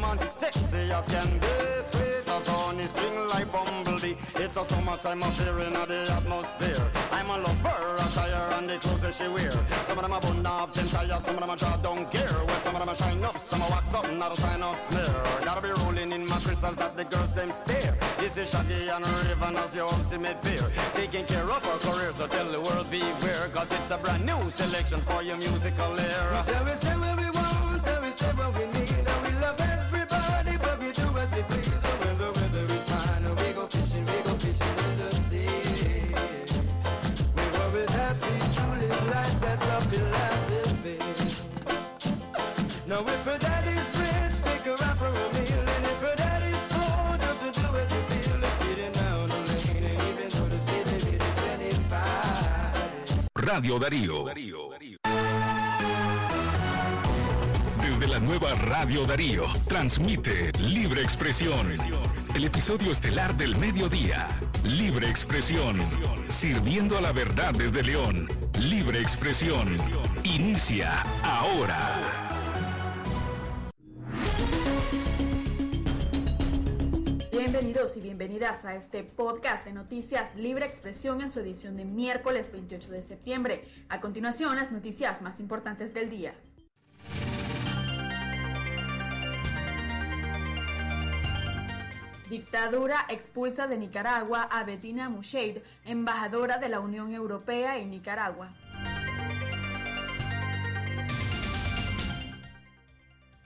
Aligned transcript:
woman, 0.00 0.18
sexy 0.34 0.92
as 0.92 1.06
can 1.08 1.38
be, 1.38 1.46
sweet 1.90 2.28
as 2.28 2.46
honey, 2.46 2.84
sting 2.84 3.28
like 3.28 3.50
bumblebee. 3.52 4.14
It's 4.36 4.56
a 4.56 4.64
summertime 4.64 5.22
affair 5.22 5.58
in 5.60 5.72
the 5.72 6.12
atmosphere. 6.16 6.86
I'm 7.12 7.30
a 7.30 7.38
lover, 7.38 7.96
attire 7.98 8.58
and 8.58 8.68
the 8.70 8.78
clothes 8.78 9.02
that 9.02 9.14
she 9.14 9.28
wear. 9.28 9.52
Some 9.86 9.98
of 9.98 10.02
them 10.02 10.12
are 10.12 10.20
bun 10.20 10.46
up, 10.46 10.74
then 10.74 10.86
tire, 10.86 11.20
some 11.20 11.34
of 11.34 11.40
them 11.40 11.50
are 11.50 11.56
draw 11.56 11.76
down 11.76 12.10
gear. 12.10 12.30
Well, 12.46 12.60
some 12.60 12.74
of 12.74 12.80
them 12.80 12.88
are 12.88 12.96
shine 12.96 13.24
up, 13.24 13.38
some 13.38 13.62
are 13.62 13.70
wax 13.70 13.94
up, 13.94 14.12
not 14.12 14.32
a 14.32 14.40
sign 14.40 14.62
of 14.62 14.76
smear. 14.76 15.14
Gotta 15.44 15.62
be 15.62 15.70
rolling 15.82 16.12
in 16.12 16.26
my 16.26 16.38
crystals 16.38 16.76
that 16.76 16.96
the 16.96 17.04
girls 17.04 17.32
them 17.32 17.50
stare. 17.50 17.96
This 18.18 18.36
is 18.36 18.50
Shaggy 18.50 18.88
and 18.88 19.06
Raven 19.08 19.56
as 19.56 19.74
your 19.74 19.92
ultimate 19.92 20.40
pair. 20.42 20.70
Taking 20.94 21.24
care 21.26 21.44
of 21.44 21.66
our 21.66 21.78
career, 21.78 22.12
so 22.12 22.26
tell 22.26 22.50
the 22.50 22.60
world 22.60 22.90
beware. 22.90 23.48
Cause 23.52 23.72
it's 23.72 23.90
a 23.90 23.98
brand 23.98 24.24
new 24.24 24.50
selection 24.50 25.00
for 25.00 25.22
your 25.22 25.36
musical 25.36 25.98
era. 25.98 26.36
We 26.36 26.42
say, 26.42 26.64
we 26.64 26.70
say 26.72 26.96
Radio 53.58 53.76
Darío. 53.80 54.24
Desde 57.82 58.06
la 58.06 58.20
nueva 58.20 58.54
Radio 58.54 59.04
Darío, 59.04 59.46
transmite 59.66 60.52
Libre 60.60 61.02
Expresión. 61.02 61.74
El 62.36 62.44
episodio 62.44 62.92
estelar 62.92 63.36
del 63.36 63.56
mediodía. 63.56 64.28
Libre 64.62 65.10
Expresión. 65.10 65.82
Sirviendo 66.28 66.98
a 66.98 67.00
la 67.00 67.10
verdad 67.10 67.52
desde 67.52 67.82
León. 67.82 68.28
Libre 68.60 69.00
Expresión. 69.00 69.76
Inicia 70.22 71.02
ahora. 71.24 72.17
Y 77.96 78.00
bienvenidas 78.00 78.66
a 78.66 78.74
este 78.74 79.02
podcast 79.02 79.64
de 79.64 79.72
noticias 79.72 80.36
Libre 80.36 80.66
Expresión 80.66 81.22
en 81.22 81.30
su 81.30 81.40
edición 81.40 81.76
de 81.78 81.86
miércoles 81.86 82.52
28 82.52 82.90
de 82.90 83.00
septiembre. 83.00 83.64
A 83.88 84.00
continuación, 84.00 84.56
las 84.56 84.72
noticias 84.72 85.22
más 85.22 85.40
importantes 85.40 85.94
del 85.94 86.10
día. 86.10 86.34
Dictadura 92.28 93.06
expulsa 93.08 93.66
de 93.66 93.78
Nicaragua 93.78 94.42
a 94.42 94.64
Bettina 94.64 95.08
Mushaid, 95.08 95.58
embajadora 95.86 96.58
de 96.58 96.68
la 96.68 96.80
Unión 96.80 97.14
Europea 97.14 97.78
en 97.78 97.90
Nicaragua. 97.90 98.54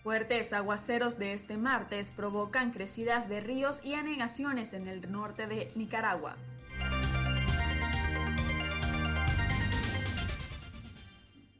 Fuertes 0.03 0.53
aguaceros 0.53 1.17
de 1.17 1.33
este 1.33 1.57
martes 1.57 2.11
provocan 2.11 2.73
crecidas 2.73 3.29
de 3.29 3.41
ríos 3.41 3.81
y 3.85 3.95
anegaciones 3.95 4.73
en 4.73 4.89
el 4.89 5.13
norte 5.13 5.47
de 5.47 5.71
Nicaragua. 5.77 6.37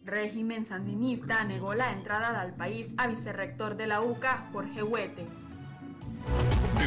Régimen 0.05 0.67
sandinista 0.67 1.45
negó 1.45 1.75
la 1.75 1.93
entrada 1.93 2.41
al 2.41 2.53
país 2.57 2.91
a 2.97 3.07
vicerrector 3.07 3.77
de 3.77 3.87
la 3.87 4.01
UCA, 4.01 4.49
Jorge 4.53 4.83
Huete. 4.83 5.25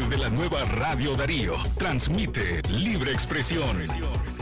Desde 0.07 0.23
la 0.23 0.29
nueva 0.29 0.63
Radio 0.65 1.15
Darío, 1.15 1.55
transmite 1.79 2.61
Libre 2.69 3.11
Expresión. 3.11 3.83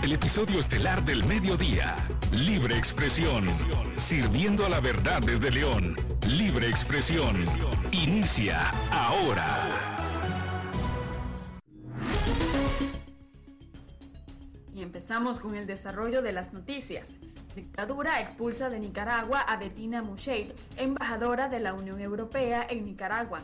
El 0.03 0.11
episodio 0.11 0.59
estelar 0.59 1.05
del 1.05 1.23
mediodía. 1.23 1.95
Libre 2.33 2.77
Expresión. 2.77 3.49
Sirviendo 3.95 4.65
a 4.65 4.69
la 4.69 4.81
verdad 4.81 5.21
desde 5.21 5.51
León. 5.51 5.95
Libre 6.27 6.67
Expresión. 6.67 7.45
Inicia 7.93 8.71
ahora. 8.91 9.47
Y 14.75 14.81
empezamos 14.81 15.39
con 15.39 15.55
el 15.55 15.65
desarrollo 15.65 16.21
de 16.21 16.33
las 16.33 16.51
noticias. 16.51 17.15
Dictadura 17.55 18.19
expulsa 18.19 18.69
de 18.69 18.81
Nicaragua 18.81 19.39
a 19.39 19.55
Bettina 19.55 20.01
Mushaid, 20.01 20.51
embajadora 20.75 21.47
de 21.47 21.61
la 21.61 21.73
Unión 21.73 22.01
Europea 22.01 22.67
en 22.69 22.83
Nicaragua. 22.83 23.43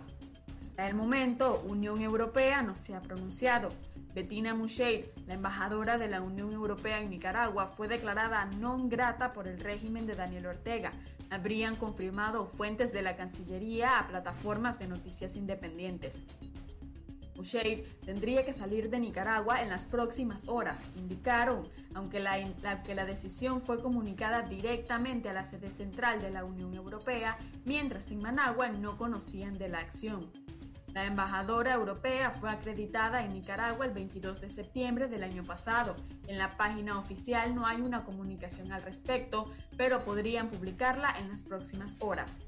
Hasta 0.62 0.88
el 0.88 0.96
momento, 0.96 1.64
Unión 1.66 2.02
Europea 2.02 2.62
no 2.62 2.75
se 2.75 2.96
ha 2.96 3.02
pronunciado. 3.02 3.70
Bettina 4.14 4.53
Mushaid, 4.53 5.06
la 5.28 5.36
embajadora 5.36 5.97
de 5.97 6.09
la 6.09 6.22
Unión 6.22 6.52
Europea 6.52 7.00
en 7.00 7.09
Nicaragua, 7.09 7.68
fue 7.68 7.88
declarada 7.88 8.44
non 8.59 8.90
grata 8.90 9.31
por 9.31 9.47
el 9.47 9.59
régimen 9.59 10.06
de 10.06 10.16
Daniel 10.16 10.47
Ortega. 10.47 10.92
Habrían 11.30 11.75
confirmado 11.75 12.47
fuentes 12.47 12.92
de 12.92 13.03
la 13.03 13.16
Cancillería 13.16 14.00
a 14.00 14.08
plataformas 14.08 14.80
de 14.80 14.88
noticias 14.88 15.36
independientes. 15.36 16.22
Mushaid 17.40 17.86
tendría 18.06 18.44
que 18.44 18.52
salir 18.52 18.90
de 18.90 19.00
Nicaragua 19.00 19.62
en 19.62 19.70
las 19.70 19.86
próximas 19.86 20.50
horas, 20.50 20.84
indicaron, 20.98 21.66
aunque 21.94 22.20
la, 22.20 22.38
la, 22.62 22.84
que 22.84 22.94
la 22.94 23.06
decisión 23.06 23.62
fue 23.62 23.82
comunicada 23.82 24.42
directamente 24.42 25.30
a 25.30 25.34
la 25.34 25.46
sede 25.46 25.72
central 25.72 26.20
de 26.20 26.32
la 26.32 26.44
Unión 26.44 26.74
Europea, 26.74 27.38
mientras 27.64 28.12
en 28.12 28.22
Managua 28.22 28.68
no 28.68 28.98
conocían 28.98 29.58
de 29.58 29.70
la 29.70 29.80
acción. 29.80 30.30
La 30.94 31.06
embajadora 31.06 31.76
europea 31.76 32.32
fue 32.32 32.50
acreditada 32.50 33.24
en 33.24 33.34
Nicaragua 33.34 33.86
el 33.86 33.94
22 33.94 34.42
de 34.42 34.50
septiembre 34.50 35.08
del 35.08 35.24
año 35.24 35.44
pasado. 35.44 35.96
En 36.28 36.38
la 36.38 36.58
página 36.58 37.00
oficial 37.00 37.56
no 37.56 37.66
hay 37.66 37.80
una 37.80 38.04
comunicación 38.04 38.74
al 38.74 38.82
respecto, 38.82 39.50
pero 39.78 40.04
podrían 40.04 40.50
publicarla 40.50 41.16
en 41.18 41.30
las 41.30 41.44
próximas 41.44 41.96
horas. 42.02 42.40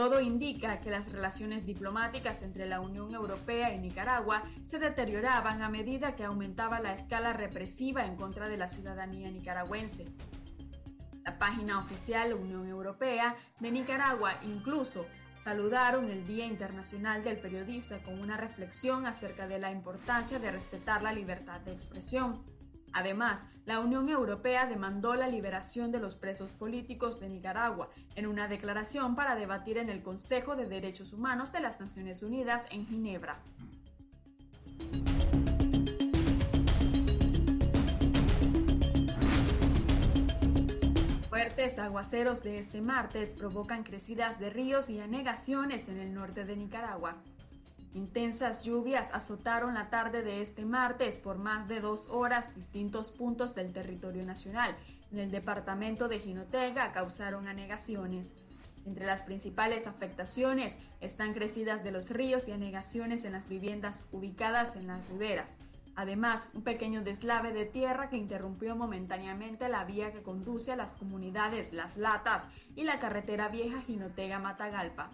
Todo 0.00 0.22
indica 0.22 0.80
que 0.80 0.90
las 0.90 1.12
relaciones 1.12 1.66
diplomáticas 1.66 2.40
entre 2.40 2.66
la 2.66 2.80
Unión 2.80 3.12
Europea 3.12 3.74
y 3.74 3.78
Nicaragua 3.78 4.44
se 4.64 4.78
deterioraban 4.78 5.60
a 5.60 5.68
medida 5.68 6.16
que 6.16 6.24
aumentaba 6.24 6.80
la 6.80 6.94
escala 6.94 7.34
represiva 7.34 8.06
en 8.06 8.16
contra 8.16 8.48
de 8.48 8.56
la 8.56 8.66
ciudadanía 8.66 9.30
nicaragüense. 9.30 10.06
La 11.22 11.38
página 11.38 11.78
oficial 11.78 12.32
Unión 12.32 12.66
Europea 12.66 13.36
de 13.58 13.72
Nicaragua 13.72 14.36
incluso 14.42 15.04
saludaron 15.36 16.08
el 16.08 16.26
Día 16.26 16.46
Internacional 16.46 17.22
del 17.22 17.36
Periodista 17.36 18.02
con 18.02 18.18
una 18.20 18.38
reflexión 18.38 19.04
acerca 19.04 19.48
de 19.48 19.58
la 19.58 19.70
importancia 19.70 20.38
de 20.38 20.50
respetar 20.50 21.02
la 21.02 21.12
libertad 21.12 21.60
de 21.60 21.74
expresión. 21.74 22.42
Además, 22.92 23.44
la 23.66 23.80
Unión 23.80 24.08
Europea 24.08 24.66
demandó 24.66 25.14
la 25.14 25.28
liberación 25.28 25.92
de 25.92 26.00
los 26.00 26.16
presos 26.16 26.50
políticos 26.50 27.20
de 27.20 27.28
Nicaragua 27.28 27.90
en 28.16 28.26
una 28.26 28.48
declaración 28.48 29.14
para 29.14 29.36
debatir 29.36 29.78
en 29.78 29.90
el 29.90 30.02
Consejo 30.02 30.56
de 30.56 30.66
Derechos 30.66 31.12
Humanos 31.12 31.52
de 31.52 31.60
las 31.60 31.80
Naciones 31.80 32.22
Unidas 32.22 32.66
en 32.70 32.86
Ginebra. 32.86 33.38
Fuertes 41.28 41.78
aguaceros 41.78 42.42
de 42.42 42.58
este 42.58 42.80
martes 42.80 43.30
provocan 43.30 43.84
crecidas 43.84 44.40
de 44.40 44.50
ríos 44.50 44.90
y 44.90 45.00
anegaciones 45.00 45.88
en 45.88 45.98
el 45.98 46.12
norte 46.12 46.44
de 46.44 46.56
Nicaragua. 46.56 47.16
Intensas 47.92 48.64
lluvias 48.64 49.12
azotaron 49.12 49.74
la 49.74 49.90
tarde 49.90 50.22
de 50.22 50.42
este 50.42 50.64
martes 50.64 51.18
por 51.18 51.38
más 51.38 51.66
de 51.66 51.80
dos 51.80 52.08
horas 52.08 52.54
distintos 52.54 53.10
puntos 53.10 53.54
del 53.56 53.72
territorio 53.72 54.24
nacional. 54.24 54.76
En 55.10 55.18
el 55.18 55.32
departamento 55.32 56.06
de 56.06 56.20
Jinotega 56.20 56.92
causaron 56.92 57.48
anegaciones. 57.48 58.34
Entre 58.86 59.06
las 59.06 59.24
principales 59.24 59.88
afectaciones 59.88 60.78
están 61.00 61.34
crecidas 61.34 61.82
de 61.82 61.90
los 61.90 62.10
ríos 62.10 62.46
y 62.46 62.52
anegaciones 62.52 63.24
en 63.24 63.32
las 63.32 63.48
viviendas 63.48 64.06
ubicadas 64.12 64.76
en 64.76 64.86
las 64.86 65.08
riberas. 65.08 65.56
Además, 65.96 66.48
un 66.54 66.62
pequeño 66.62 67.02
deslave 67.02 67.52
de 67.52 67.66
tierra 67.66 68.08
que 68.08 68.16
interrumpió 68.16 68.76
momentáneamente 68.76 69.68
la 69.68 69.84
vía 69.84 70.12
que 70.12 70.22
conduce 70.22 70.70
a 70.70 70.76
las 70.76 70.94
comunidades 70.94 71.72
Las 71.72 71.96
Latas 71.96 72.48
y 72.76 72.84
la 72.84 73.00
carretera 73.00 73.48
vieja 73.48 73.82
Jinotega-Matagalpa. 73.82 75.10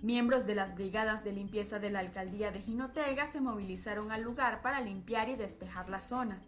Miembros 0.00 0.46
de 0.46 0.54
las 0.54 0.76
brigadas 0.76 1.24
de 1.24 1.32
limpieza 1.32 1.80
de 1.80 1.90
la 1.90 1.98
alcaldía 1.98 2.52
de 2.52 2.60
Jinotega 2.60 3.26
se 3.26 3.40
movilizaron 3.40 4.12
al 4.12 4.22
lugar 4.22 4.62
para 4.62 4.80
limpiar 4.80 5.28
y 5.28 5.34
despejar 5.34 5.88
la 5.88 6.00
zona. 6.00 6.40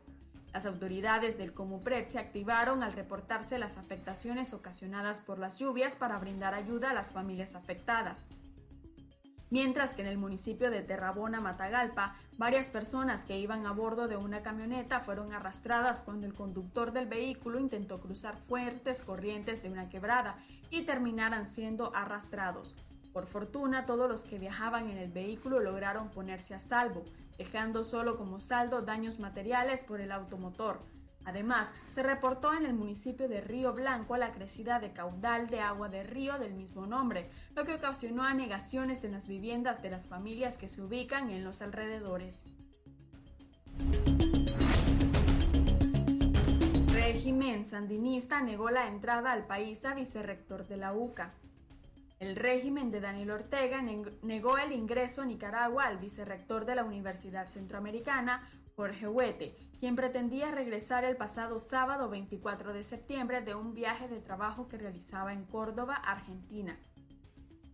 Las 0.52 0.66
autoridades 0.66 1.36
del 1.36 1.52
Comupred 1.52 2.06
se 2.06 2.20
activaron 2.20 2.84
al 2.84 2.92
reportarse 2.92 3.58
las 3.58 3.76
afectaciones 3.76 4.54
ocasionadas 4.54 5.20
por 5.20 5.40
las 5.40 5.58
lluvias 5.58 5.96
para 5.96 6.18
brindar 6.18 6.54
ayuda 6.54 6.90
a 6.90 6.94
las 6.94 7.12
familias 7.12 7.56
afectadas. 7.56 8.24
Mientras 9.50 9.94
que 9.94 10.02
en 10.02 10.08
el 10.08 10.16
municipio 10.16 10.70
de 10.70 10.82
Terrabona, 10.82 11.40
Matagalpa, 11.40 12.14
varias 12.38 12.70
personas 12.70 13.22
que 13.22 13.40
iban 13.40 13.66
a 13.66 13.72
bordo 13.72 14.06
de 14.06 14.16
una 14.16 14.42
camioneta 14.42 15.00
fueron 15.00 15.32
arrastradas 15.32 16.02
cuando 16.02 16.28
el 16.28 16.34
conductor 16.34 16.92
del 16.92 17.06
vehículo 17.06 17.58
intentó 17.58 17.98
cruzar 17.98 18.36
fuertes 18.36 19.02
corrientes 19.02 19.60
de 19.60 19.70
una 19.70 19.88
quebrada 19.88 20.38
y 20.70 20.82
terminaran 20.82 21.46
siendo 21.48 21.92
arrastrados. 21.96 22.76
Por 23.12 23.26
fortuna, 23.26 23.86
todos 23.86 24.08
los 24.08 24.24
que 24.24 24.38
viajaban 24.38 24.88
en 24.88 24.98
el 24.98 25.10
vehículo 25.10 25.58
lograron 25.60 26.10
ponerse 26.10 26.54
a 26.54 26.60
salvo, 26.60 27.04
dejando 27.38 27.84
solo 27.84 28.16
como 28.16 28.38
saldo 28.38 28.82
daños 28.82 29.18
materiales 29.18 29.82
por 29.84 30.00
el 30.00 30.12
automotor. 30.12 30.80
Además, 31.24 31.72
se 31.88 32.02
reportó 32.02 32.54
en 32.54 32.64
el 32.64 32.74
municipio 32.74 33.28
de 33.28 33.40
Río 33.40 33.74
Blanco 33.74 34.16
la 34.16 34.32
crecida 34.32 34.80
de 34.80 34.92
caudal 34.92 35.48
de 35.48 35.60
agua 35.60 35.88
de 35.88 36.02
río 36.02 36.38
del 36.38 36.54
mismo 36.54 36.86
nombre, 36.86 37.30
lo 37.54 37.64
que 37.64 37.74
ocasionó 37.74 38.22
anegaciones 38.22 39.04
en 39.04 39.12
las 39.12 39.28
viviendas 39.28 39.82
de 39.82 39.90
las 39.90 40.06
familias 40.06 40.56
que 40.56 40.68
se 40.68 40.80
ubican 40.80 41.30
en 41.30 41.44
los 41.44 41.60
alrededores. 41.60 42.46
Régimen 46.92 47.66
sandinista 47.66 48.40
negó 48.40 48.70
la 48.70 48.86
entrada 48.86 49.32
al 49.32 49.46
país 49.46 49.84
a 49.84 49.94
vicerrector 49.94 50.66
de 50.66 50.76
la 50.78 50.94
UCA. 50.94 51.34
El 52.20 52.36
régimen 52.36 52.90
de 52.90 53.00
Daniel 53.00 53.30
Ortega 53.30 53.80
negó 53.80 54.58
el 54.58 54.72
ingreso 54.72 55.22
a 55.22 55.24
Nicaragua 55.24 55.84
al 55.84 55.96
vicerrector 55.96 56.66
de 56.66 56.74
la 56.74 56.84
Universidad 56.84 57.48
Centroamericana, 57.48 58.46
Jorge 58.76 59.08
Huete, 59.08 59.56
quien 59.78 59.96
pretendía 59.96 60.50
regresar 60.50 61.04
el 61.04 61.16
pasado 61.16 61.58
sábado 61.58 62.10
24 62.10 62.74
de 62.74 62.84
septiembre 62.84 63.40
de 63.40 63.54
un 63.54 63.72
viaje 63.72 64.06
de 64.06 64.20
trabajo 64.20 64.68
que 64.68 64.76
realizaba 64.76 65.32
en 65.32 65.46
Córdoba, 65.46 65.94
Argentina. 65.94 66.78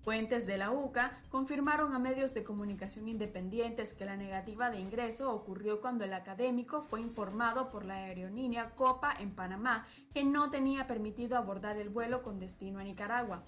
Fuentes 0.02 0.46
de 0.46 0.58
la 0.58 0.70
UCA 0.70 1.20
confirmaron 1.28 1.92
a 1.92 1.98
medios 1.98 2.32
de 2.32 2.44
comunicación 2.44 3.08
independientes 3.08 3.94
que 3.94 4.04
la 4.04 4.16
negativa 4.16 4.70
de 4.70 4.78
ingreso 4.78 5.32
ocurrió 5.32 5.80
cuando 5.80 6.04
el 6.04 6.14
académico 6.14 6.82
fue 6.82 7.00
informado 7.00 7.72
por 7.72 7.84
la 7.84 7.96
aerolínea 7.96 8.70
Copa 8.76 9.12
en 9.18 9.34
Panamá 9.34 9.88
que 10.14 10.22
no 10.22 10.50
tenía 10.50 10.86
permitido 10.86 11.36
abordar 11.36 11.78
el 11.78 11.88
vuelo 11.88 12.22
con 12.22 12.38
destino 12.38 12.78
a 12.78 12.84
Nicaragua. 12.84 13.42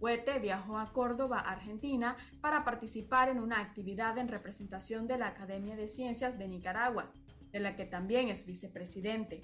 Huete 0.00 0.38
viajó 0.38 0.78
a 0.78 0.92
Córdoba, 0.92 1.38
Argentina, 1.38 2.16
para 2.40 2.64
participar 2.64 3.28
en 3.28 3.40
una 3.40 3.60
actividad 3.60 4.16
en 4.18 4.28
representación 4.28 5.06
de 5.06 5.18
la 5.18 5.28
Academia 5.28 5.74
de 5.74 5.88
Ciencias 5.88 6.38
de 6.38 6.48
Nicaragua, 6.48 7.10
de 7.50 7.60
la 7.60 7.74
que 7.74 7.84
también 7.84 8.28
es 8.28 8.46
vicepresidente. 8.46 9.42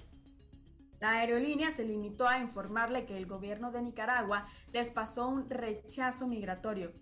La 1.01 1.11
aerolínea 1.11 1.71
se 1.71 1.83
limitó 1.83 2.27
a 2.27 2.39
informarle 2.39 3.05
que 3.05 3.17
el 3.17 3.25
gobierno 3.25 3.71
de 3.71 3.81
Nicaragua 3.81 4.47
les 4.71 4.89
pasó 4.89 5.27
un 5.27 5.49
rechazo 5.49 6.25
migratorio. 6.27 6.93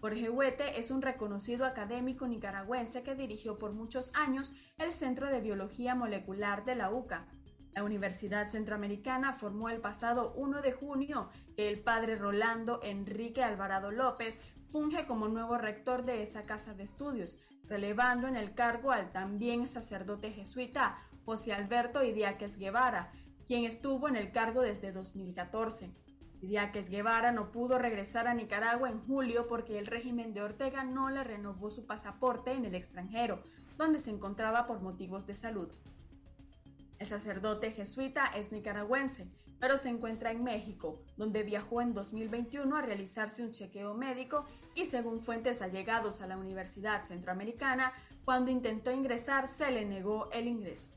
Jorge 0.00 0.30
Huete 0.30 0.78
es 0.78 0.90
un 0.90 1.02
reconocido 1.02 1.64
académico 1.64 2.26
nicaragüense 2.26 3.02
que 3.02 3.14
dirigió 3.14 3.58
por 3.58 3.72
muchos 3.72 4.12
años 4.14 4.54
el 4.78 4.92
Centro 4.92 5.28
de 5.28 5.40
Biología 5.40 5.94
Molecular 5.94 6.64
de 6.64 6.76
la 6.76 6.90
UCA, 6.90 7.28
la 7.74 7.84
Universidad 7.84 8.48
Centroamericana 8.48 9.32
formó 9.32 9.68
el 9.68 9.80
pasado 9.80 10.32
1 10.36 10.60
de 10.60 10.72
junio 10.72 11.30
que 11.56 11.70
el 11.70 11.80
padre 11.80 12.16
Rolando 12.16 12.80
Enrique 12.82 13.42
Alvarado 13.42 13.90
López 13.90 14.40
funge 14.66 15.06
como 15.06 15.28
nuevo 15.28 15.56
rector 15.58 16.04
de 16.04 16.22
esa 16.22 16.44
casa 16.44 16.74
de 16.74 16.82
estudios, 16.82 17.40
relevando 17.68 18.28
en 18.28 18.36
el 18.36 18.54
cargo 18.54 18.92
al 18.92 19.10
también 19.12 19.66
sacerdote 19.66 20.30
jesuita 20.30 20.98
José 21.24 21.52
Alberto 21.52 22.02
Idiáquez 22.02 22.58
Guevara, 22.58 23.12
quien 23.46 23.64
estuvo 23.64 24.08
en 24.08 24.16
el 24.16 24.32
cargo 24.32 24.60
desde 24.60 24.92
2014. 24.92 25.90
Idiáquez 26.42 26.90
Guevara 26.90 27.32
no 27.32 27.52
pudo 27.52 27.78
regresar 27.78 28.26
a 28.26 28.34
Nicaragua 28.34 28.90
en 28.90 29.00
julio 29.00 29.46
porque 29.46 29.78
el 29.78 29.86
régimen 29.86 30.34
de 30.34 30.42
Ortega 30.42 30.84
no 30.84 31.08
le 31.08 31.22
renovó 31.22 31.70
su 31.70 31.86
pasaporte 31.86 32.52
en 32.52 32.64
el 32.64 32.74
extranjero, 32.74 33.42
donde 33.78 33.98
se 33.98 34.10
encontraba 34.10 34.66
por 34.66 34.80
motivos 34.80 35.26
de 35.26 35.36
salud. 35.36 35.68
El 37.02 37.08
sacerdote 37.08 37.72
jesuita 37.72 38.26
es 38.26 38.52
nicaragüense, 38.52 39.26
pero 39.58 39.76
se 39.76 39.88
encuentra 39.88 40.30
en 40.30 40.44
México, 40.44 41.02
donde 41.16 41.42
viajó 41.42 41.82
en 41.82 41.94
2021 41.94 42.76
a 42.76 42.80
realizarse 42.80 43.42
un 43.42 43.50
chequeo 43.50 43.92
médico 43.92 44.44
y 44.76 44.86
según 44.86 45.18
fuentes 45.18 45.62
allegados 45.62 46.20
a 46.20 46.28
la 46.28 46.36
Universidad 46.36 47.02
Centroamericana, 47.02 47.92
cuando 48.24 48.52
intentó 48.52 48.92
ingresar 48.92 49.48
se 49.48 49.72
le 49.72 49.84
negó 49.84 50.30
el 50.30 50.46
ingreso. 50.46 50.92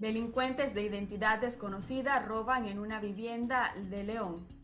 Delincuentes 0.00 0.74
de 0.74 0.82
identidad 0.82 1.38
desconocida 1.38 2.18
roban 2.18 2.66
en 2.66 2.80
una 2.80 2.98
vivienda 2.98 3.72
de 3.88 4.02
León. 4.02 4.61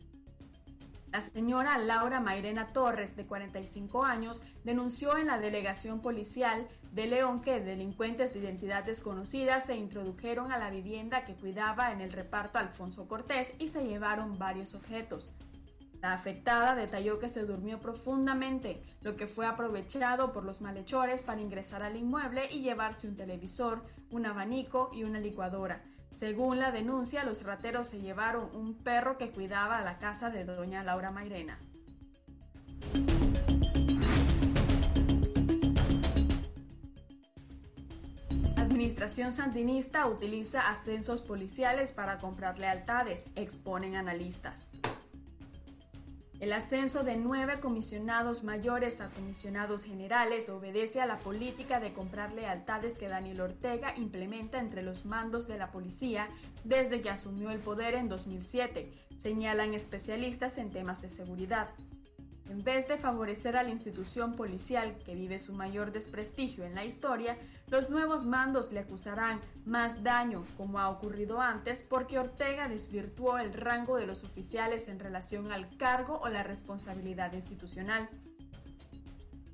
La 1.11 1.21
señora 1.21 1.79
Laura 1.79 2.19
Mairena 2.19 2.67
Torres, 2.71 3.15
de 3.15 3.25
45 3.25 4.05
años, 4.05 4.43
denunció 4.63 5.17
en 5.17 5.25
la 5.25 5.39
delegación 5.39 6.01
policial 6.01 6.67
de 6.91 7.07
León 7.07 7.41
que 7.41 7.59
delincuentes 7.59 8.31
de 8.33 8.41
identidad 8.41 8.83
desconocida 8.83 9.59
se 9.59 9.75
introdujeron 9.75 10.51
a 10.51 10.59
la 10.59 10.69
vivienda 10.69 11.25
que 11.25 11.33
cuidaba 11.33 11.91
en 11.91 12.01
el 12.01 12.13
reparto 12.13 12.59
Alfonso 12.59 13.07
Cortés 13.07 13.53
y 13.57 13.69
se 13.69 13.85
llevaron 13.85 14.37
varios 14.37 14.75
objetos. 14.75 15.35
La 15.99 16.13
afectada 16.13 16.75
detalló 16.75 17.17
que 17.17 17.27
se 17.27 17.43
durmió 17.43 17.79
profundamente, 17.79 18.81
lo 19.01 19.17
que 19.17 19.27
fue 19.27 19.47
aprovechado 19.47 20.31
por 20.31 20.45
los 20.45 20.61
malhechores 20.61 21.23
para 21.23 21.41
ingresar 21.41 21.81
al 21.81 21.97
inmueble 21.97 22.51
y 22.51 22.61
llevarse 22.61 23.07
un 23.07 23.17
televisor, 23.17 23.83
un 24.11 24.27
abanico 24.27 24.91
y 24.93 25.03
una 25.03 25.19
licuadora. 25.19 25.83
Según 26.11 26.59
la 26.59 26.71
denuncia, 26.71 27.23
los 27.23 27.43
rateros 27.43 27.87
se 27.87 28.01
llevaron 28.01 28.49
un 28.53 28.75
perro 28.75 29.17
que 29.17 29.31
cuidaba 29.31 29.81
la 29.81 29.97
casa 29.97 30.29
de 30.29 30.43
doña 30.43 30.83
Laura 30.83 31.11
Mairena. 31.11 31.57
Administración 38.57 39.33
sandinista 39.33 40.05
utiliza 40.07 40.69
ascensos 40.69 41.21
policiales 41.21 41.91
para 41.91 42.17
comprar 42.17 42.59
lealtades, 42.59 43.27
exponen 43.35 43.95
analistas. 43.95 44.69
El 46.39 46.53
ascenso 46.53 47.03
de 47.03 47.17
nueve 47.17 47.59
comisionados 47.59 48.45
mayores 48.45 49.01
a 49.01 49.09
comisionados 49.09 49.83
generales 49.83 50.47
obedece 50.47 51.01
a 51.01 51.05
la 51.05 51.17
política 51.17 51.81
de 51.81 51.91
comprar 51.91 52.31
lealtades 52.31 52.97
que 52.97 53.09
Daniel 53.09 53.41
Ortega 53.41 53.93
implementa 53.97 54.61
entre 54.61 54.81
los 54.81 55.03
mandos 55.03 55.49
de 55.49 55.57
la 55.57 55.69
policía 55.71 56.29
desde 56.63 57.01
que 57.01 57.09
asumió 57.09 57.51
el 57.51 57.59
poder 57.59 57.95
en 57.95 58.07
2007, 58.07 58.89
señalan 59.17 59.73
especialistas 59.73 60.57
en 60.57 60.71
temas 60.71 61.01
de 61.01 61.09
seguridad. 61.09 61.67
En 62.49 62.63
vez 62.63 62.87
de 62.87 62.97
favorecer 62.97 63.55
a 63.55 63.61
la 63.61 63.69
institución 63.69 64.33
policial 64.33 64.97
que 65.05 65.13
vive 65.13 65.37
su 65.37 65.53
mayor 65.53 65.91
desprestigio 65.91 66.65
en 66.65 66.73
la 66.73 66.83
historia, 66.83 67.37
los 67.67 67.91
nuevos 67.91 68.25
mandos 68.25 68.71
le 68.71 68.79
acusarán 68.79 69.39
más 69.65 70.01
daño, 70.03 70.43
como 70.57 70.79
ha 70.79 70.89
ocurrido 70.89 71.41
antes, 71.41 71.85
porque 71.87 72.17
Ortega 72.17 72.67
desvirtuó 72.67 73.37
el 73.37 73.53
rango 73.53 73.97
de 73.97 74.07
los 74.07 74.23
oficiales 74.23 74.87
en 74.87 74.99
relación 74.99 75.51
al 75.51 75.77
cargo 75.77 76.19
o 76.23 76.27
la 76.27 76.41
responsabilidad 76.41 77.33
institucional. 77.33 78.09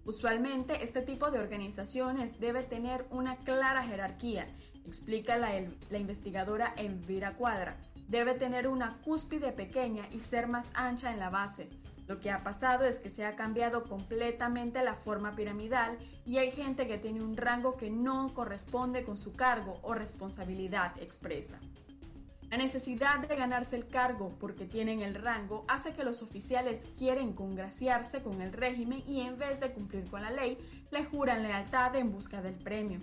Usualmente 0.05 0.81
este 0.81 1.01
tipo 1.01 1.31
de 1.31 1.39
organizaciones 1.39 2.39
debe 2.39 2.63
tener 2.63 3.05
una 3.09 3.35
clara 3.35 3.83
jerarquía, 3.83 4.47
explica 4.87 5.35
la, 5.35 5.59
investigadora 5.99 6.73
Elvira 6.77 7.33
Cuadra. 7.33 7.75
Debe 8.07 8.35
tener 8.35 8.69
una 8.69 9.01
cúspide 9.03 9.51
pequeña 9.51 10.03
y 10.13 10.21
ser 10.21 10.47
más 10.47 10.71
ancha 10.75 11.11
en 11.11 11.19
la 11.19 11.29
base 11.29 11.67
lo 12.07 12.19
que 12.19 12.29
ha 12.29 12.43
pasado 12.43 12.85
es 12.85 12.99
que 12.99 13.09
se 13.09 13.25
ha 13.25 13.35
cambiado 13.35 13.83
completamente 13.83 14.83
la 14.83 14.93
forma 14.93 15.35
piramidal 15.35 15.97
y 16.25 16.37
hay 16.37 16.51
gente 16.51 16.87
que 16.87 16.97
tiene 16.97 17.23
un 17.23 17.35
rango 17.35 17.77
que 17.77 17.89
no 17.89 18.33
corresponde 18.33 19.03
con 19.03 19.17
su 19.17 19.33
cargo 19.33 19.79
o 19.81 19.93
responsabilidad 19.93 20.93
expresa. 21.01 21.59
La 22.49 22.57
necesidad 22.57 23.27
de 23.27 23.35
ganarse 23.35 23.75
el 23.75 23.87
cargo 23.87 24.35
porque 24.39 24.65
tienen 24.65 25.01
el 25.01 25.15
rango 25.15 25.65
hace 25.67 25.93
que 25.93 26.03
los 26.03 26.21
oficiales 26.21 26.87
quieren 26.97 27.33
congraciarse 27.33 28.21
con 28.21 28.39
el 28.41 28.53
régimen 28.53 29.03
y 29.07 29.21
en 29.21 29.37
vez 29.39 29.59
de 29.59 29.71
cumplir 29.71 30.07
con 30.09 30.21
la 30.21 30.29
ley, 30.29 30.59
le 30.91 31.03
juran 31.03 31.41
lealtad 31.41 31.95
en 31.95 32.11
busca 32.11 32.43
del 32.43 32.53
premio. 32.53 33.01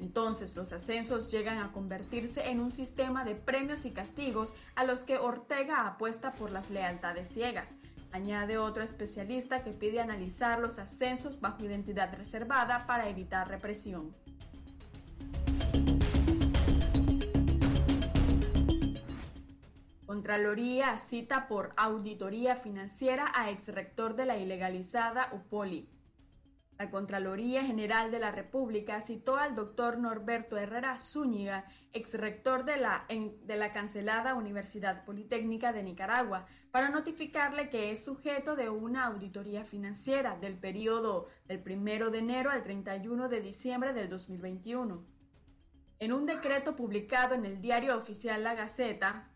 Entonces 0.00 0.56
los 0.56 0.72
ascensos 0.72 1.30
llegan 1.30 1.58
a 1.58 1.72
convertirse 1.72 2.50
en 2.50 2.60
un 2.60 2.72
sistema 2.72 3.24
de 3.24 3.36
premios 3.36 3.84
y 3.86 3.92
castigos 3.92 4.52
a 4.74 4.84
los 4.84 5.04
que 5.04 5.16
Ortega 5.16 5.86
apuesta 5.86 6.32
por 6.32 6.50
las 6.50 6.68
lealtades 6.68 7.28
ciegas, 7.28 7.72
Añade 8.12 8.58
otro 8.58 8.82
especialista 8.82 9.62
que 9.62 9.72
pide 9.72 10.00
analizar 10.00 10.60
los 10.60 10.78
ascensos 10.78 11.40
bajo 11.40 11.64
identidad 11.64 12.14
reservada 12.16 12.86
para 12.86 13.08
evitar 13.08 13.48
represión. 13.48 14.14
Contraloría 20.06 20.96
cita 20.98 21.46
por 21.46 21.72
auditoría 21.76 22.56
financiera 22.56 23.30
a 23.34 23.50
exrector 23.50 24.16
de 24.16 24.24
la 24.24 24.36
ilegalizada 24.38 25.28
UPOLI. 25.32 25.88
La 26.78 26.90
Contraloría 26.90 27.64
General 27.64 28.10
de 28.10 28.18
la 28.18 28.30
República 28.30 29.00
citó 29.00 29.36
al 29.36 29.54
doctor 29.54 29.98
Norberto 29.98 30.58
Herrera 30.58 30.98
Zúñiga, 30.98 31.64
exrector 31.94 32.66
de 32.66 32.76
la, 32.76 33.06
de 33.08 33.56
la 33.56 33.72
cancelada 33.72 34.34
Universidad 34.34 35.04
Politécnica 35.06 35.72
de 35.72 35.82
Nicaragua, 35.82 36.46
para 36.70 36.90
notificarle 36.90 37.70
que 37.70 37.90
es 37.90 38.04
sujeto 38.04 38.56
de 38.56 38.68
una 38.68 39.06
auditoría 39.06 39.64
financiera 39.64 40.36
del 40.36 40.58
periodo 40.58 41.28
del 41.46 41.62
1 41.66 42.10
de 42.10 42.18
enero 42.18 42.50
al 42.50 42.62
31 42.62 43.30
de 43.30 43.40
diciembre 43.40 43.94
del 43.94 44.10
2021. 44.10 45.02
En 45.98 46.12
un 46.12 46.26
decreto 46.26 46.76
publicado 46.76 47.34
en 47.34 47.46
el 47.46 47.62
diario 47.62 47.96
oficial 47.96 48.44
La 48.44 48.54
Gaceta, 48.54 49.30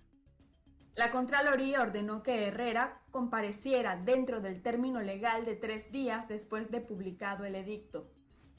la 0.95 1.11
Contraloría 1.11 1.81
ordenó 1.81 2.23
que 2.23 2.49
Herrera 2.49 3.00
compareciera 3.11 3.97
dentro 3.97 4.41
del 4.41 4.63
término 4.63 5.01
legal 5.01 5.45
de 5.45 5.57
tres 5.57 5.93
días 5.93 6.29
después 6.29 6.71
de 6.71 6.81
publicado 6.81 7.45
el 7.45 7.55
edicto. 7.55 8.11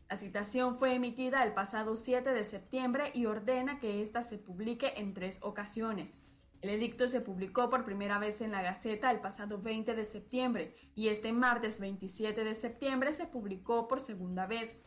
La 0.10 0.18
citación 0.18 0.76
fue 0.76 0.94
emitida 0.94 1.44
el 1.44 1.54
pasado 1.54 1.96
7 1.96 2.32
de 2.32 2.44
septiembre 2.44 3.12
y 3.14 3.28
ordena 3.28 3.80
que 3.80 4.02
ésta 4.02 4.24
se 4.24 4.38
publique 4.38 4.94
en 4.98 5.14
tres 5.14 5.40
ocasiones. 5.42 6.22
El 6.62 6.70
edicto 6.70 7.08
se 7.08 7.22
publicó 7.22 7.70
por 7.70 7.86
primera 7.86 8.20
vez 8.20 8.42
en 8.42 8.52
la 8.52 8.62
Gaceta 8.62 9.10
el 9.10 9.20
pasado 9.20 9.62
20 9.62 9.96
de 9.96 10.06
septiembre 10.06 10.76
y 10.94 11.08
este 11.08 11.32
martes 11.32 11.80
27 11.80 12.44
de 12.44 12.54
septiembre 12.54 13.14
se 13.14 13.26
publicó 13.26 13.88
por 13.88 14.00
segunda 14.00 14.46
vez. 14.46 14.80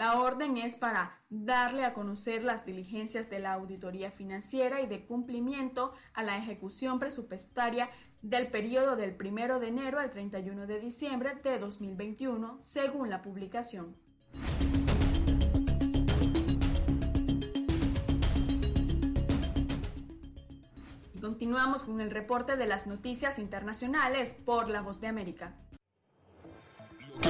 La 0.00 0.18
orden 0.18 0.56
es 0.56 0.76
para 0.76 1.20
darle 1.28 1.84
a 1.84 1.92
conocer 1.92 2.42
las 2.42 2.64
diligencias 2.64 3.28
de 3.28 3.38
la 3.38 3.52
auditoría 3.52 4.10
financiera 4.10 4.80
y 4.80 4.86
de 4.86 5.04
cumplimiento 5.04 5.92
a 6.14 6.22
la 6.22 6.38
ejecución 6.38 6.98
presupuestaria 6.98 7.90
del 8.22 8.50
periodo 8.50 8.96
del 8.96 9.14
1 9.14 9.60
de 9.60 9.68
enero 9.68 10.00
al 10.00 10.10
31 10.10 10.66
de 10.66 10.80
diciembre 10.80 11.34
de 11.44 11.58
2021, 11.58 12.56
según 12.62 13.10
la 13.10 13.20
publicación. 13.20 13.94
continuamos 21.20 21.82
con 21.82 22.00
el 22.00 22.10
reporte 22.10 22.56
de 22.56 22.66
las 22.66 22.86
noticias 22.86 23.38
internacionales 23.38 24.34
por 24.46 24.70
La 24.70 24.80
Voz 24.80 25.00
de 25.02 25.08
América 25.08 25.54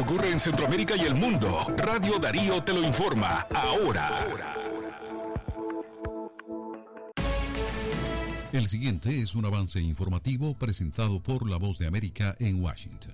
ocurre 0.01 0.31
en 0.31 0.41
Centroamérica 0.41 0.97
y 0.97 1.01
el 1.01 1.15
mundo. 1.15 1.67
Radio 1.77 2.19
Darío 2.19 2.63
te 2.63 2.73
lo 2.73 2.83
informa 2.83 3.47
ahora. 3.55 4.60
El 8.53 8.67
siguiente 8.67 9.23
es 9.23 9.37
un 9.37 9.45
avance 9.45 9.81
informativo 9.81 10.55
presentado 10.55 11.23
por 11.23 11.49
La 11.49 11.57
Voz 11.57 11.79
de 11.79 11.87
América 11.87 12.35
en 12.41 12.61
Washington. 12.61 13.13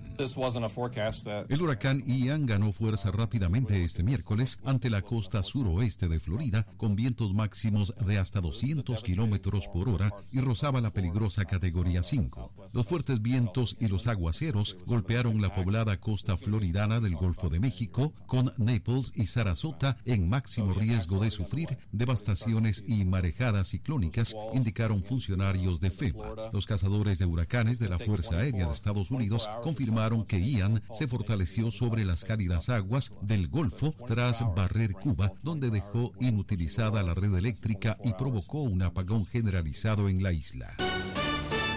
El 1.47 1.61
huracán 1.61 2.03
Ian 2.07 2.47
ganó 2.47 2.71
fuerza 2.73 3.11
rápidamente 3.11 3.83
este 3.83 4.01
miércoles 4.01 4.57
ante 4.65 4.89
la 4.89 5.03
costa 5.03 5.43
suroeste 5.43 6.07
de 6.07 6.19
Florida 6.19 6.65
con 6.77 6.95
vientos 6.95 7.35
máximos 7.35 7.93
de 8.03 8.17
hasta 8.17 8.41
200 8.41 9.03
kilómetros 9.03 9.67
por 9.67 9.89
hora 9.89 10.11
y 10.31 10.39
rozaba 10.39 10.81
la 10.81 10.89
peligrosa 10.89 11.45
categoría 11.45 12.01
5. 12.01 12.53
Los 12.73 12.87
fuertes 12.87 13.21
vientos 13.21 13.77
y 13.79 13.89
los 13.89 14.07
aguaceros 14.07 14.75
golpearon 14.87 15.39
la 15.39 15.53
poblada 15.53 15.99
costa 15.99 16.35
floridana 16.35 16.99
del 16.99 17.15
Golfo 17.15 17.49
de 17.49 17.59
México 17.59 18.11
con 18.25 18.53
Naples 18.57 19.11
y 19.13 19.27
Sarasota 19.27 19.97
en 20.05 20.27
máximo 20.27 20.73
riesgo 20.73 21.19
de 21.19 21.29
sufrir 21.29 21.77
devastaciones 21.91 22.83
y 22.87 23.05
marejadas 23.05 23.69
ciclónicas, 23.69 24.35
indicaron 24.55 25.03
funcionarios 25.03 25.26
de 25.27 25.91
FEMA. 25.91 26.49
Los 26.53 26.65
cazadores 26.65 27.19
de 27.19 27.25
huracanes 27.25 27.79
de 27.79 27.89
la 27.89 27.99
Fuerza 27.99 28.37
Aérea 28.37 28.67
de 28.67 28.73
Estados 28.73 29.11
Unidos 29.11 29.49
confirmaron 29.61 30.23
que 30.23 30.39
Ian 30.39 30.81
se 30.91 31.07
fortaleció 31.07 31.69
sobre 31.69 32.05
las 32.05 32.23
cálidas 32.23 32.69
aguas 32.69 33.11
del 33.21 33.49
Golfo 33.49 33.93
tras 34.07 34.41
barrer 34.55 34.93
Cuba, 34.93 35.33
donde 35.43 35.69
dejó 35.69 36.13
inutilizada 36.21 37.03
la 37.03 37.13
red 37.13 37.35
eléctrica 37.35 37.97
y 38.05 38.13
provocó 38.13 38.61
un 38.61 38.81
apagón 38.81 39.25
generalizado 39.25 40.07
en 40.07 40.23
la 40.23 40.31
isla. 40.31 40.75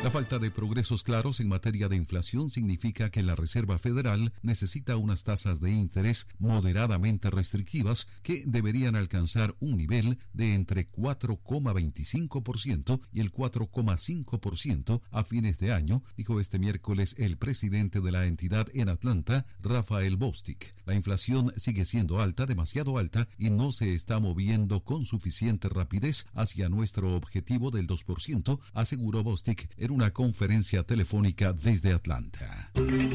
La 0.02 0.10
falta 0.10 0.38
de 0.38 0.50
progresos 0.50 1.02
claros 1.02 1.40
en 1.40 1.48
materia 1.48 1.86
de 1.86 1.94
inflación 1.94 2.48
significa 2.48 3.10
que 3.10 3.22
la 3.22 3.36
Reserva 3.36 3.78
Federal 3.78 4.32
necesita 4.40 4.96
unas 4.96 5.24
tasas 5.24 5.60
de 5.60 5.72
interés 5.72 6.26
moderadamente 6.38 7.28
restrictivas 7.28 8.06
que 8.22 8.44
deberían 8.46 8.96
alcanzar 8.96 9.54
un 9.60 9.76
nivel 9.76 10.18
de 10.32 10.54
entre 10.54 10.90
4,25% 10.90 13.02
y 13.12 13.20
el 13.20 13.30
4,5% 13.30 15.02
a 15.10 15.22
fines 15.22 15.58
de 15.58 15.74
año, 15.74 16.02
dijo 16.16 16.40
este 16.40 16.58
miércoles 16.58 17.14
el 17.18 17.36
presidente 17.36 18.00
de 18.00 18.10
la 18.10 18.24
entidad 18.24 18.68
en 18.72 18.88
Atlanta, 18.88 19.44
Rafael 19.60 20.16
Bostic. 20.16 20.74
La 20.86 20.94
inflación 20.94 21.52
sigue 21.58 21.84
siendo 21.84 22.22
alta, 22.22 22.46
demasiado 22.46 22.96
alta, 22.96 23.28
y 23.36 23.50
no 23.50 23.70
se 23.70 23.94
está 23.94 24.18
moviendo 24.18 24.82
con 24.82 25.04
suficiente 25.04 25.68
rapidez 25.68 26.26
hacia 26.32 26.70
nuestro 26.70 27.14
objetivo 27.14 27.70
del 27.70 27.86
2%, 27.86 28.60
aseguró 28.72 29.22
Bostic 29.22 29.68
una 29.90 30.10
conferencia 30.10 30.82
telefónica 30.82 31.52
desde 31.52 31.92
Atlanta. 31.92 32.70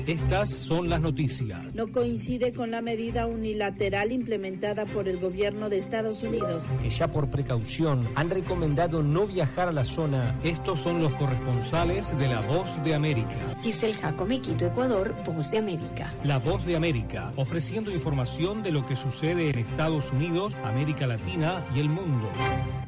Estas 0.07 0.49
son 0.49 0.89
las 0.89 1.01
noticias. 1.01 1.73
No 1.73 1.87
coincide 1.87 2.53
con 2.53 2.71
la 2.71 2.81
medida 2.81 3.27
unilateral 3.27 4.11
implementada 4.11 4.85
por 4.85 5.07
el 5.07 5.19
gobierno 5.19 5.69
de 5.69 5.77
Estados 5.77 6.23
Unidos. 6.23 6.63
ya 6.89 7.07
por 7.07 7.29
precaución 7.29 8.07
han 8.15 8.29
recomendado 8.29 9.03
no 9.03 9.27
viajar 9.27 9.69
a 9.69 9.71
la 9.71 9.85
zona. 9.85 10.39
Estos 10.43 10.81
son 10.81 11.01
los 11.01 11.13
corresponsales 11.13 12.17
de 12.17 12.27
La 12.27 12.41
Voz 12.41 12.83
de 12.83 12.93
América. 12.93 13.55
Giselle 13.61 13.93
Jacome, 13.93 14.41
Quito, 14.41 14.65
Ecuador, 14.65 15.15
Voz 15.25 15.51
de 15.51 15.57
América. 15.57 16.13
La 16.23 16.39
Voz 16.39 16.65
de 16.65 16.75
América, 16.75 17.31
ofreciendo 17.35 17.91
información 17.91 18.63
de 18.63 18.71
lo 18.71 18.85
que 18.85 18.95
sucede 18.95 19.49
en 19.49 19.59
Estados 19.59 20.11
Unidos, 20.11 20.55
América 20.63 21.07
Latina 21.07 21.63
y 21.75 21.79
el 21.79 21.89
mundo. 21.89 22.29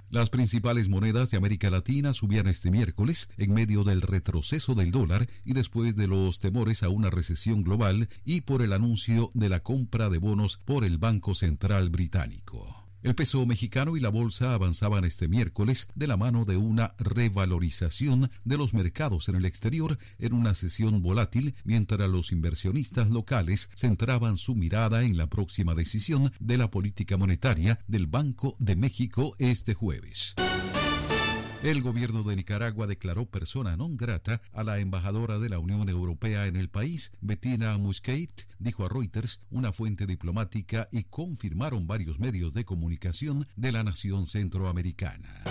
Las 0.10 0.30
principales 0.30 0.88
monedas 0.88 1.32
de 1.32 1.38
América 1.38 1.70
Latina 1.70 2.14
subían 2.14 2.48
este 2.48 2.72
miércoles 2.72 3.30
en 3.38 3.54
medio 3.54 3.84
del 3.84 4.02
retroceso 4.02 4.74
del 4.74 4.92
dólar 4.92 5.28
y 5.44 5.52
después 5.54 5.98
de 5.98 6.08
los 6.08 6.40
temores 6.40 6.82
a 6.84 6.90
una 6.90 7.10
recesión 7.10 7.62
global 7.64 8.08
y 8.24 8.42
por 8.42 8.62
el 8.62 8.72
anuncio 8.72 9.32
de 9.34 9.50
la 9.50 9.60
compra 9.60 10.10
de 10.10 10.18
bonos 10.18 10.60
por 10.64 10.86
el 10.86 10.98
Banco 10.98 11.36
Central 11.36 11.90
Británico. 11.90 12.77
El 13.08 13.16
peso 13.16 13.46
mexicano 13.46 13.96
y 13.96 14.02
la 14.02 14.10
bolsa 14.10 14.54
avanzaban 14.54 15.06
este 15.06 15.30
miércoles 15.30 15.88
de 15.96 16.08
la 16.08 16.18
mano 16.18 16.44
de 16.44 16.58
una 16.58 16.94
revalorización 16.98 18.30
de 18.44 18.58
los 18.58 18.74
mercados 18.74 19.30
en 19.30 19.38
el 19.38 19.46
exterior 19.46 19.98
en 20.20 20.34
una 20.34 20.54
sesión 20.54 21.02
volátil, 21.02 21.56
mientras 21.64 22.10
los 22.10 22.34
inversionistas 22.34 23.10
locales 23.10 23.70
centraban 23.78 24.36
su 24.36 24.56
mirada 24.56 25.04
en 25.04 25.16
la 25.16 25.28
próxima 25.28 25.74
decisión 25.74 26.34
de 26.42 26.58
la 26.58 26.70
política 26.70 27.16
monetaria 27.16 27.80
del 27.88 28.08
Banco 28.08 28.58
de 28.60 28.76
México 28.76 29.38
este 29.40 29.74
jueves. 29.74 30.36
El 31.68 31.82
gobierno 31.82 32.24
de 32.24 32.38
Nicaragua 32.38 32.88
declaró 32.88 33.26
persona 33.26 33.76
non 33.76 34.00
grata 34.00 34.40
a 34.56 34.64
la 34.64 34.80
embajadora 34.80 35.36
de 35.38 35.50
la 35.52 35.60
Unión 35.60 35.90
Europea 35.90 36.48
en 36.48 36.56
el 36.56 36.70
país, 36.70 37.12
Bettina 37.20 37.78
Musquet, 37.78 38.48
dijo 38.58 38.86
a 38.86 38.88
Reuters 38.88 39.42
una 39.52 39.74
fuente 39.74 40.08
diplomática 40.08 40.88
y 40.94 41.04
confirmaron 41.04 41.86
varios 41.86 42.20
medios 42.20 42.54
de 42.54 42.64
comunicación 42.64 43.50
de 43.58 43.74
la 43.74 43.84
nación 43.84 44.28
centroamericana. 44.28 45.44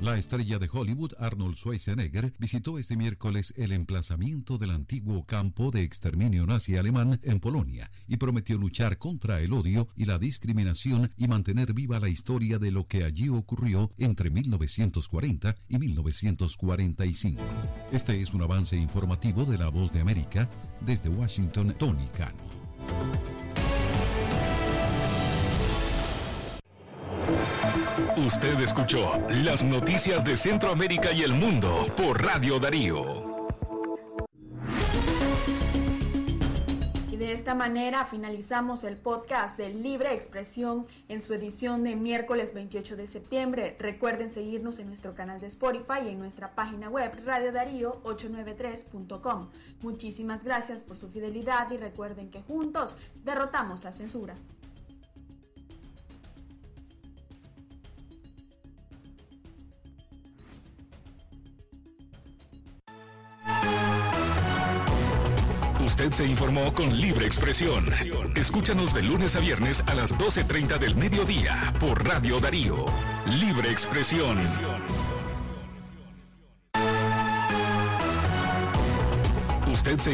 La 0.00 0.16
estrella 0.16 0.60
de 0.60 0.70
Hollywood, 0.72 1.14
Arnold 1.18 1.56
Schwarzenegger, 1.56 2.32
visitó 2.38 2.78
este 2.78 2.96
miércoles 2.96 3.52
el 3.56 3.72
emplazamiento 3.72 4.56
del 4.56 4.70
antiguo 4.70 5.26
campo 5.26 5.72
de 5.72 5.82
exterminio 5.82 6.46
nazi 6.46 6.76
alemán 6.76 7.18
en 7.24 7.40
Polonia 7.40 7.90
y 8.06 8.16
prometió 8.16 8.56
luchar 8.58 8.98
contra 8.98 9.40
el 9.40 9.52
odio 9.52 9.88
y 9.96 10.04
la 10.04 10.20
discriminación 10.20 11.10
y 11.16 11.26
mantener 11.26 11.72
viva 11.72 11.98
la 11.98 12.08
historia 12.08 12.60
de 12.60 12.70
lo 12.70 12.86
que 12.86 13.02
allí 13.02 13.28
ocurrió 13.28 13.90
entre 13.98 14.30
1940 14.30 15.56
y 15.68 15.78
1945. 15.78 17.42
Este 17.90 18.20
es 18.20 18.32
un 18.32 18.42
avance 18.42 18.76
informativo 18.76 19.44
de 19.46 19.58
La 19.58 19.68
Voz 19.68 19.92
de 19.92 20.00
América 20.00 20.48
desde 20.80 21.08
Washington, 21.08 21.74
Tony 21.76 22.06
Cano. 22.16 22.67
Usted 28.26 28.58
escuchó 28.60 29.22
las 29.28 29.62
noticias 29.62 30.24
de 30.24 30.36
Centroamérica 30.36 31.12
y 31.12 31.22
el 31.22 31.34
mundo 31.34 31.86
por 31.96 32.20
Radio 32.20 32.58
Darío. 32.58 33.38
Y 37.12 37.16
de 37.16 37.32
esta 37.32 37.54
manera 37.54 38.04
finalizamos 38.06 38.82
el 38.82 38.96
podcast 38.96 39.56
de 39.56 39.72
Libre 39.72 40.14
Expresión 40.14 40.84
en 41.08 41.20
su 41.20 41.32
edición 41.32 41.84
de 41.84 41.94
miércoles 41.94 42.54
28 42.54 42.96
de 42.96 43.06
septiembre. 43.06 43.76
Recuerden 43.78 44.30
seguirnos 44.30 44.80
en 44.80 44.88
nuestro 44.88 45.14
canal 45.14 45.40
de 45.40 45.46
Spotify 45.46 46.00
y 46.06 46.08
en 46.08 46.18
nuestra 46.18 46.56
página 46.56 46.90
web 46.90 47.12
radiodarío893.com. 47.24 49.46
Muchísimas 49.82 50.42
gracias 50.42 50.82
por 50.82 50.98
su 50.98 51.08
fidelidad 51.08 51.70
y 51.70 51.76
recuerden 51.76 52.30
que 52.30 52.42
juntos 52.42 52.96
derrotamos 53.24 53.84
la 53.84 53.92
censura. 53.92 54.34
Usted 66.08 66.24
se 66.24 66.30
informó 66.30 66.72
con 66.72 66.98
libre 66.98 67.26
expresión. 67.26 67.84
Escúchanos 68.34 68.94
de 68.94 69.02
lunes 69.02 69.36
a 69.36 69.40
viernes 69.40 69.84
a 69.86 69.94
las 69.94 70.14
12.30 70.16 70.78
del 70.78 70.96
mediodía 70.96 71.74
por 71.78 72.02
Radio 72.02 72.40
Darío. 72.40 72.86
Libre 73.26 73.70
expresión. 73.70 74.38
Usted 79.70 79.98
se 79.98 80.06